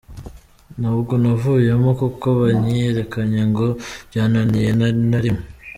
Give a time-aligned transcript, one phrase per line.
[0.79, 3.67] Ntabwo navuyemo kuko banyirukanye ngo
[4.07, 5.45] byananiye, nta na rimwe.